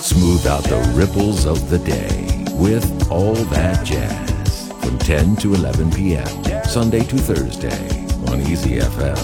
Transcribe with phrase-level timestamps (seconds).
[0.00, 5.90] Smooth out the ripples of the day with All That Jazz from 10 to 11
[5.90, 6.24] p.m.
[6.64, 9.16] Sunday to Thursday on Easy FM.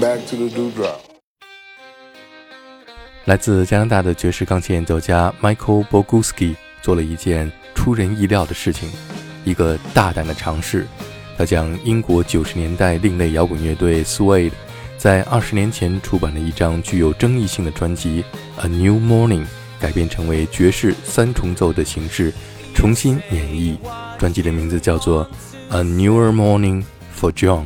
[0.00, 1.00] Back to the dewdrop.
[3.26, 8.90] 来自加拿大的爵士钢琴演奏家 Michael Boguski 做了一件出人意料的事情，
[9.44, 10.86] 一个大胆的尝试。
[11.36, 14.52] 他将英国九十年代另类摇滚乐队 Suede
[15.00, 18.22] 在二十年前出版的一张具有争议性的专辑
[18.62, 19.44] 《A New Morning》
[19.80, 22.30] 改编成为爵士三重奏的形式，
[22.74, 23.78] 重新演绎。
[24.18, 25.24] 专辑的名字叫做
[25.70, 26.84] 《A Newer Morning
[27.18, 27.62] for John》。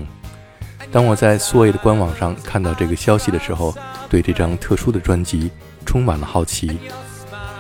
[0.92, 3.75] 当我在 Suede 官网上看到这个消息的时候，
[4.09, 5.51] 对这张特殊的专辑
[5.84, 6.69] 充满了好奇。《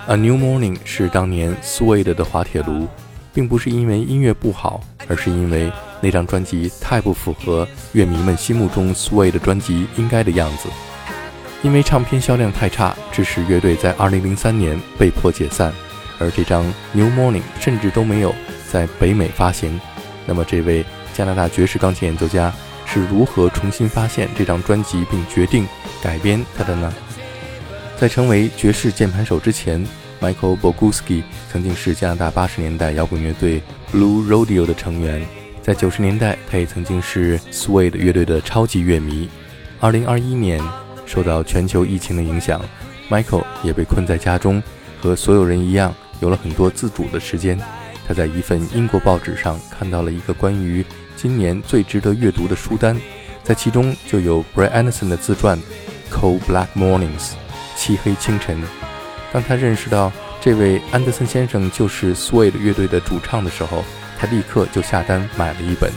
[0.06, 2.86] A New Morning》是当年 Suede 的滑铁卢，
[3.32, 5.72] 并不是因为音乐不好，而是因为。
[6.04, 10.68] 那张专辑太不符合乐迷们心目中 Sway 的专辑应该的样子，
[11.62, 15.72] 因为唱片销量太差，致使乐队在2003年被迫解散，
[16.18, 18.34] 而这张 New Morning 甚至都没有
[18.70, 19.80] 在北美发行。
[20.26, 22.52] 那么，这位加拿大爵士钢琴演奏家
[22.84, 25.66] 是如何重新发现这张专辑并决定
[26.02, 26.92] 改编它的呢？
[27.96, 29.82] 在成为爵士键盘手之前
[30.20, 35.26] ，Michael Boguski 曾经是加拿大80年代摇滚乐队 Blue Rodeo 的成员。
[35.64, 39.30] 在九十年代，他也曾经是 Suede 乐队的超级乐迷。
[39.80, 40.62] 二零二一年，
[41.06, 42.60] 受到全球疫情的影响
[43.08, 44.62] ，Michael 也被困在家中，
[45.00, 47.58] 和所有人一样，有了很多自主的时间。
[48.06, 50.84] 他在一份英国报纸上看到了一个关于
[51.16, 52.94] 今年最值得阅读的书单，
[53.42, 55.58] 在其中就有 Brian Anderson 的自传
[56.12, 57.08] 《Cold Black Mornings》
[57.74, 58.62] 漆黑清晨。
[59.32, 63.82] 当他认识到这位安德森先生就是 Suede 乐队的主唱的时候，
[64.18, 65.90] 他立刻就下单买了一本。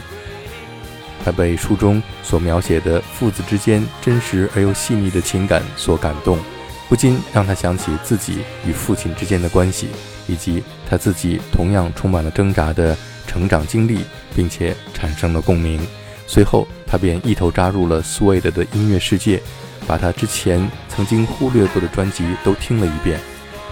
[1.24, 6.40] 他被书中所描写的父子之间真实而又细腻的情感所感动，
[6.88, 9.90] 不禁让他想起自己与父亲之间的关系，
[10.28, 12.96] 以及他自己同样充满了挣扎的
[13.26, 14.06] 成长经历，
[14.36, 15.82] 并且产生了共鸣。
[16.28, 19.42] 随后，他便一头扎入了 Suede 的音乐世界，
[19.86, 23.20] 把他之前曾经忽略过的专辑都听了一遍。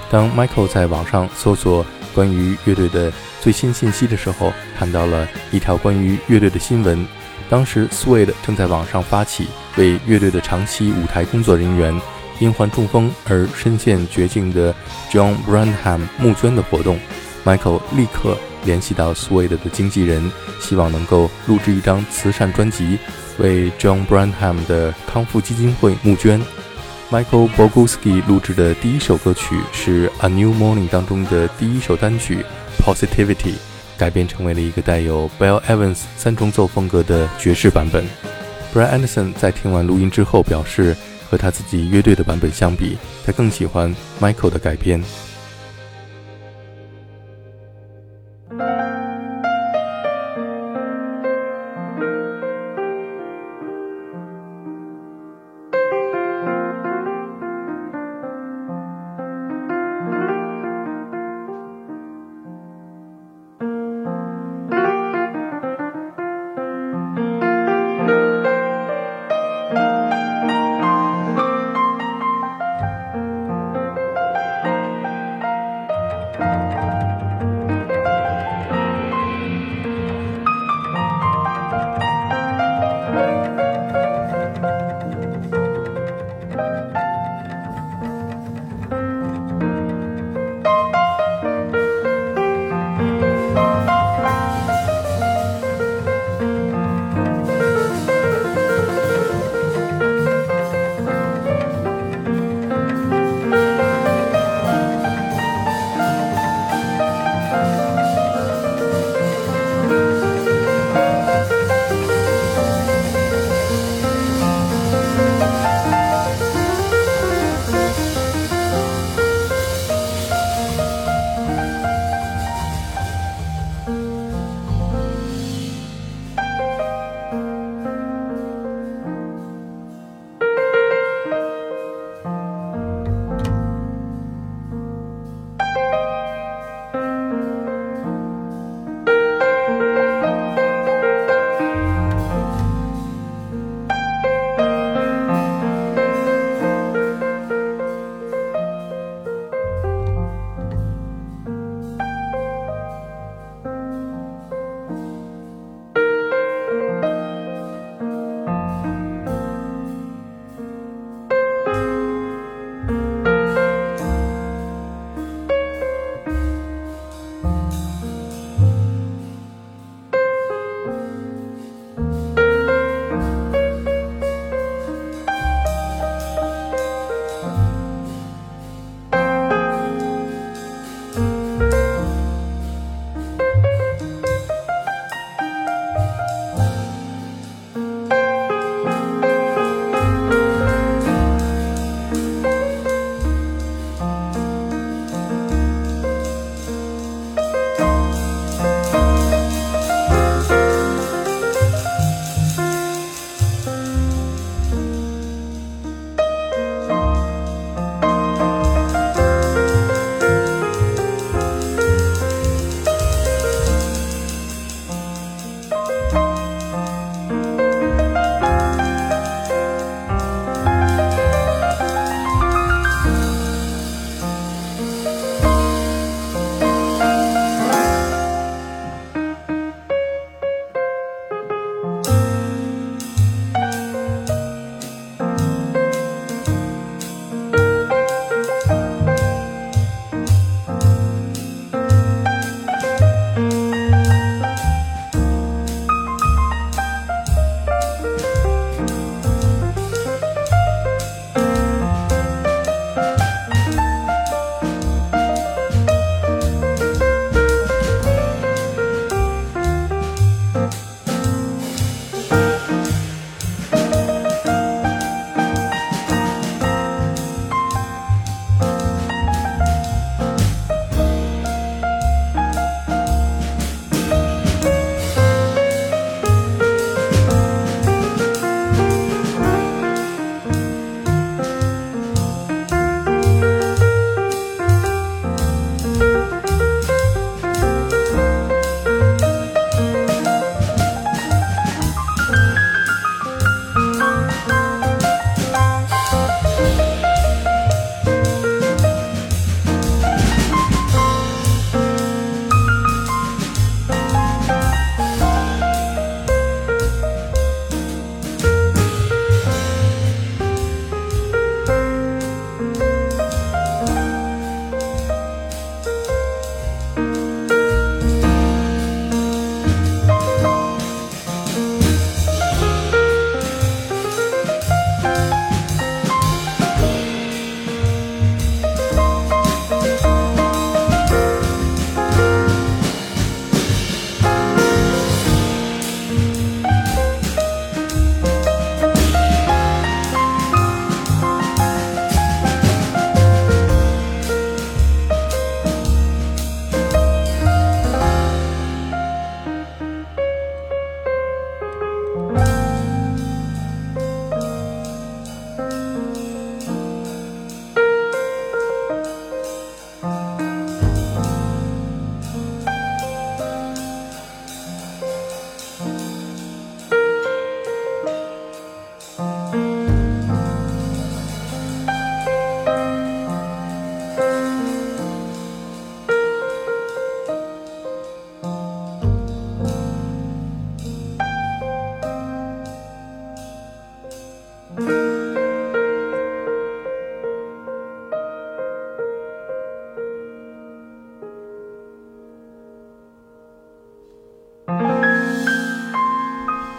[0.10, 3.12] 当 Michael 在网上搜索关于乐队的，
[3.42, 7.06] 最新信息的时候，看到了一条关于乐队的新闻。
[7.50, 11.94] 当时，Suede 正在网上发起为乐队的长期舞台工作人员
[12.40, 14.74] 因患中风而身陷绝境的
[15.12, 16.98] John Branham 募捐的活动。
[17.46, 22.98] Michael 立刻联系到 Suede 的经纪人，希望能够录制一张慈善专辑，
[23.38, 26.42] 为 John Branham 的康复基金会募捐。
[27.12, 32.44] Michael Boguski 录制的第一首歌曲是《A New Morning》当中的第一首单曲。
[32.80, 33.54] Positivity
[33.96, 38.04] 改编成为了一个带有 Bill Evans 三重奏风格的爵士版本。
[38.74, 40.98] Brian Anderson 在听完录音之后表示，
[41.30, 45.00] 和他自己乐队的版本相比，他更喜欢 Michael 的改编。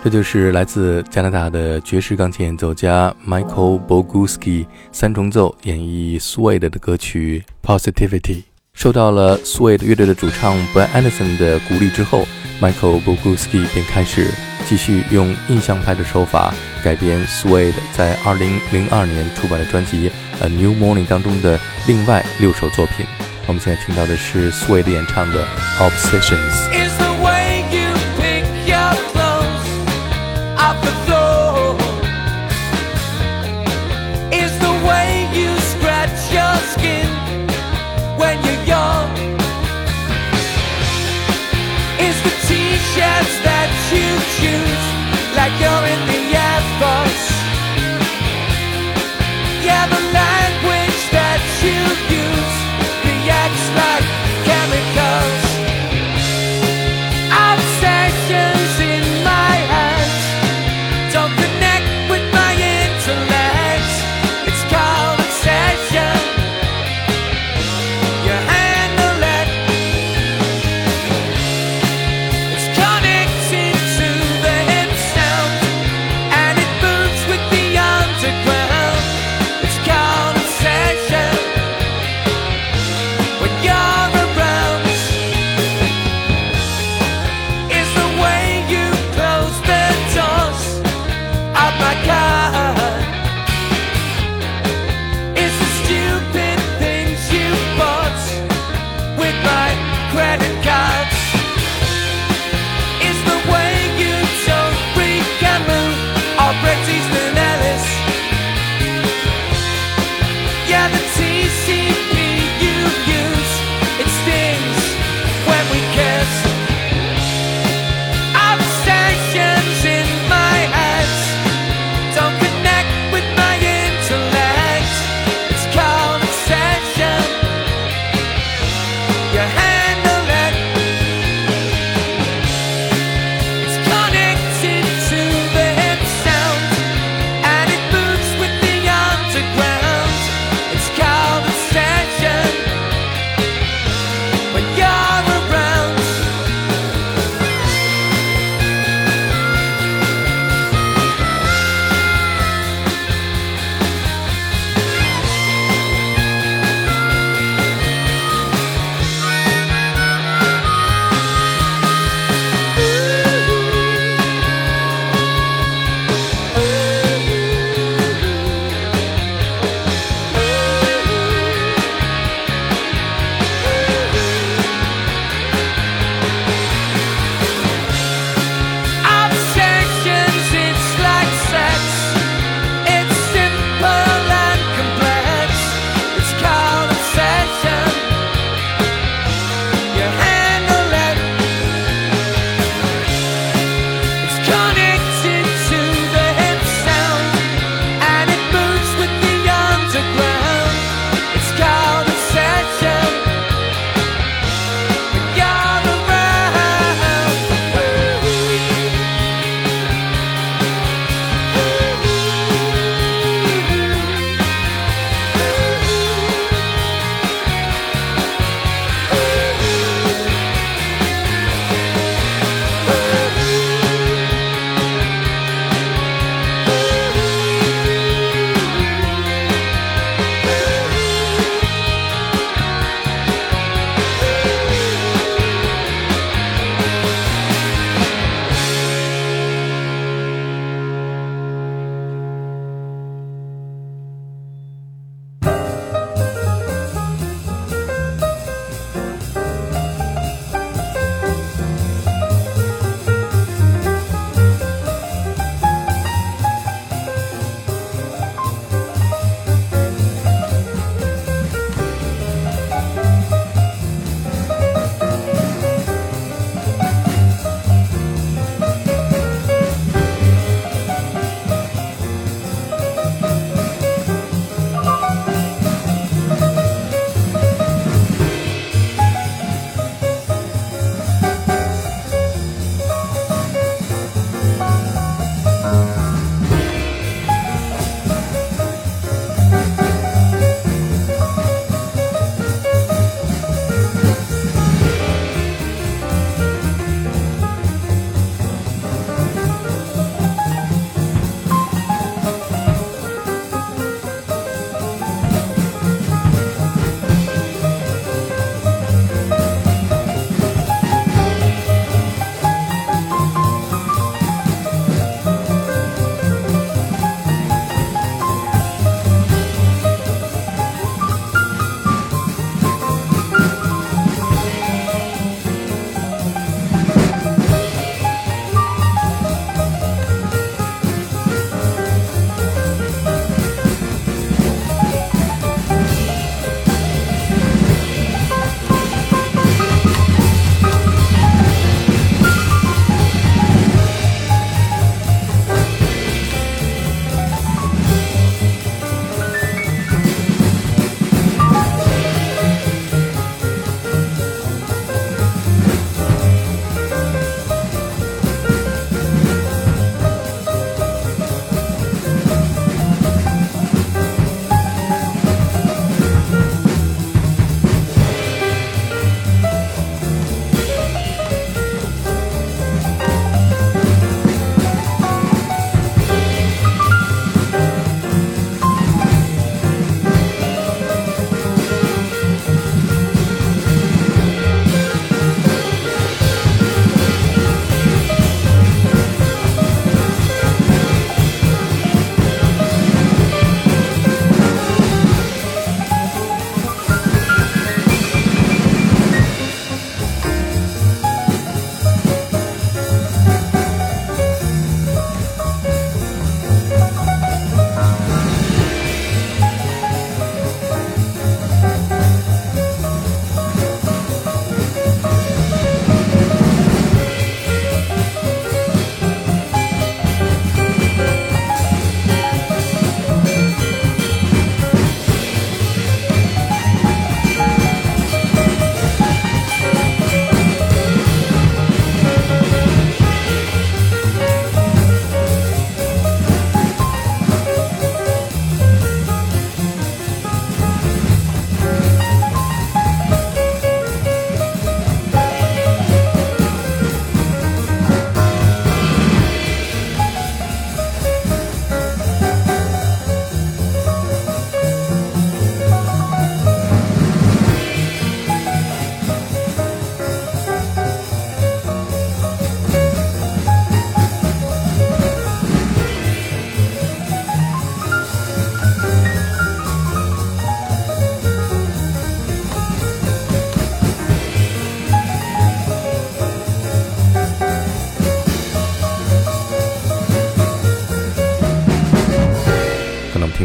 [0.07, 8.45] 这就是来自加拿大的爵士钢琴演奏家 Michael Boguski 三重奏演绎 Suede 的歌曲 Positivity。
[8.73, 12.25] 受到了 Suede 乐队的主唱 Brian Anderson 的鼓励之后
[12.61, 14.31] ，Michael Boguski 便开始
[14.69, 20.09] 继续用印象派的手法改编 Suede 在2002年出版的专辑
[20.41, 21.59] 《A New Morning》当中的
[21.89, 23.05] 另外六首作品。
[23.49, 25.45] 我们现在听到的是 Suede 演唱的
[25.81, 27.06] Obsessions。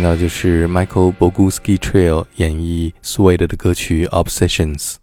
[0.01, 4.95] 听到就是 Michael Boguski Trail 演绎 Suede 的歌曲 Obsessions。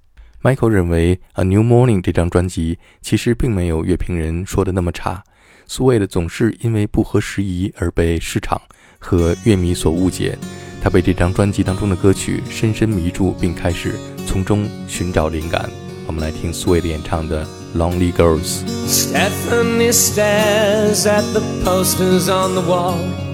[0.42, 5.22] Michael 认为《A New Morning》这张专辑其实并没有乐评人说的那么差。
[5.68, 8.60] Suede 总是因为不合时宜而被市场
[8.98, 10.36] 和乐迷所误解。
[10.82, 13.94] 他被这张专辑当中的歌曲深深迷住，并开始
[14.26, 15.70] 从中寻找灵感。
[16.08, 17.46] 我们来听 Suede 演唱的
[17.78, 18.64] 《Lonely Girls》。
[18.88, 23.27] Stephanie stares at the posters on the wall.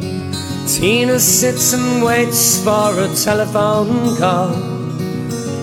[0.66, 4.56] Tina sits and waits for a telephone call.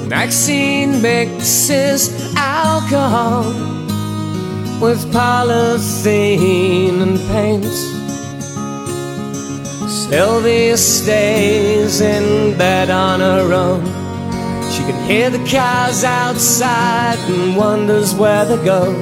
[0.07, 3.45] Maxine mixes alcohol
[4.79, 7.65] with polythene and paint.
[9.89, 13.83] Sylvia stays in bed on her own.
[14.71, 18.93] She can hear the cars outside and wonders where they go.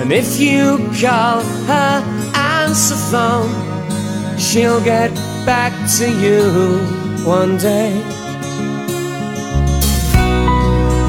[0.00, 2.02] And if you call her
[2.34, 3.69] answer phone,
[4.50, 5.14] she'll get
[5.46, 6.42] back to you
[7.24, 7.92] one day.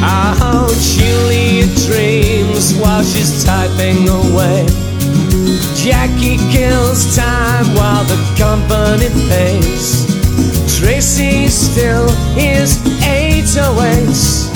[0.00, 4.66] Oh, Julia dreams while she's typing away.
[5.74, 10.17] Jackie kills time while the company pays.
[10.78, 14.48] Tracy still hears 808s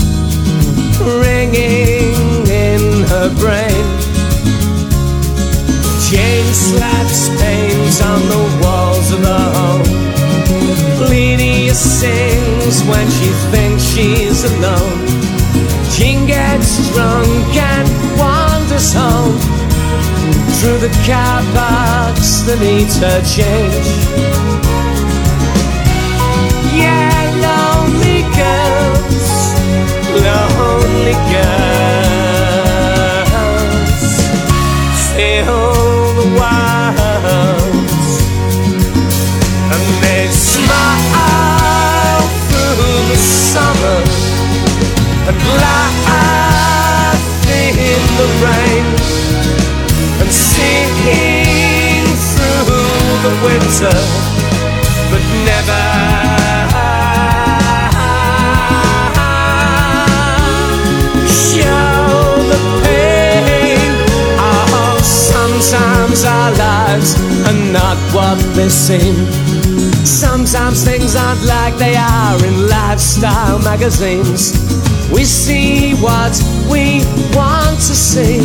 [1.01, 3.85] ringing in her brain.
[6.09, 10.03] Jane slaps paint on the walls of the home.
[11.09, 15.07] Lydia sings when she thinks she's alone.
[15.95, 19.39] Jean gets drunk and wanders home
[20.61, 24.92] through the car parks that needs her change.
[30.93, 32.53] Lonely girls,
[35.13, 37.75] fill the world,
[39.73, 43.99] and they smile through the summer.
[45.29, 45.97] And laugh
[47.57, 48.87] in the rain.
[50.21, 50.91] And sing
[52.35, 53.97] through the winter,
[67.73, 69.17] not what they seem.
[70.05, 74.53] Sometimes things aren't like they are in lifestyle magazines.
[75.11, 76.33] We see what
[76.71, 77.01] we
[77.35, 78.39] want to see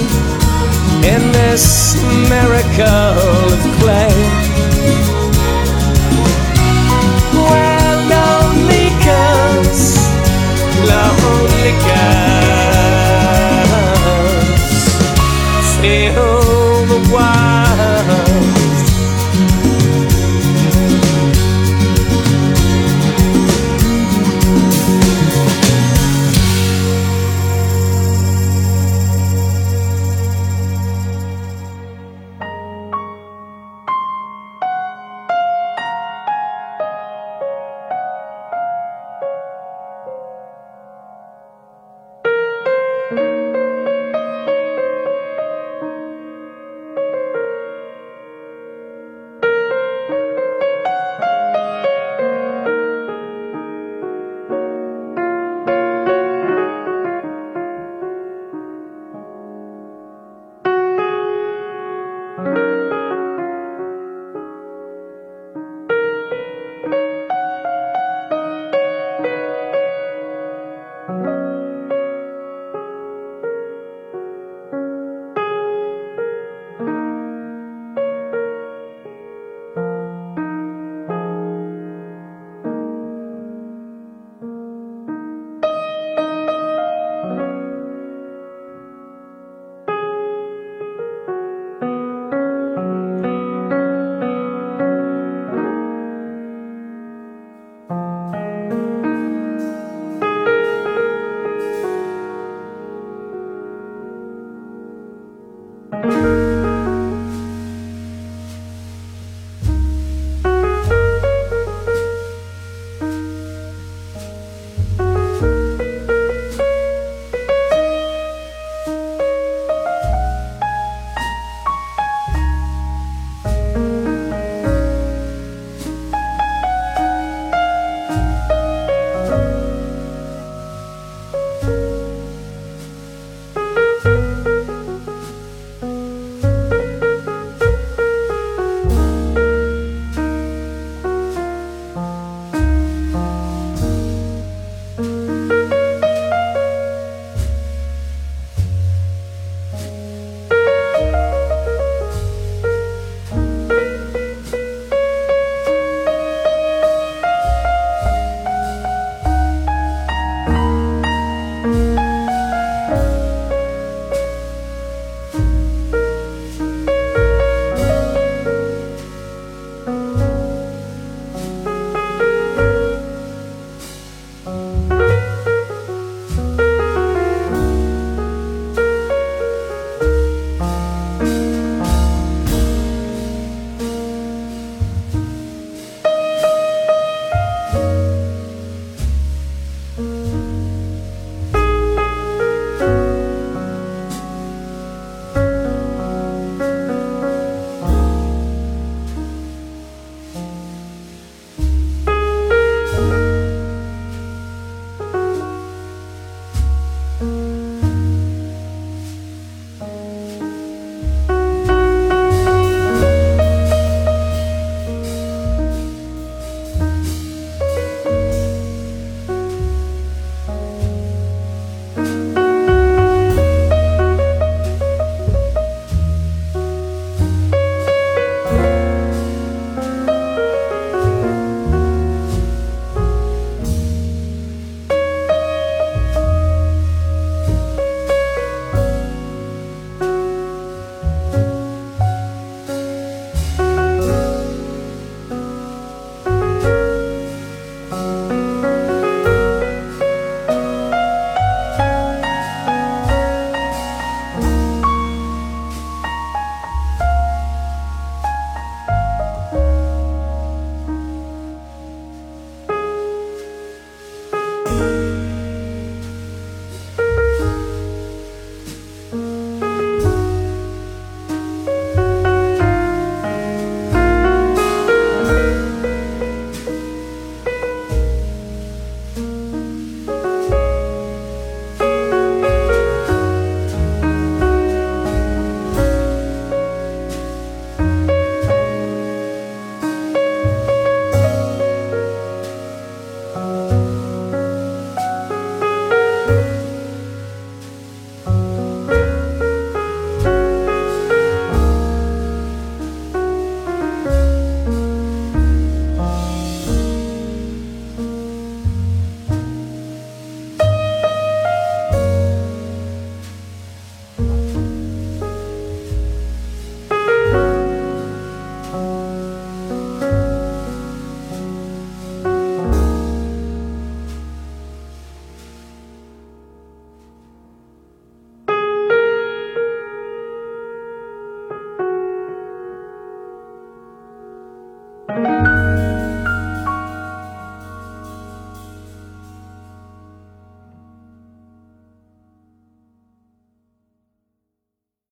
[1.03, 1.95] in this
[2.29, 3.19] miracle
[3.53, 5.16] of clay.